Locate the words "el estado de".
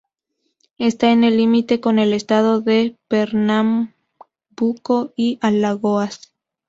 1.99-2.97